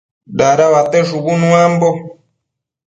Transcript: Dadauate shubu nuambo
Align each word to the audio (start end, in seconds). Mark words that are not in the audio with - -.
Dadauate 0.37 0.99
shubu 1.07 1.31
nuambo 1.41 1.89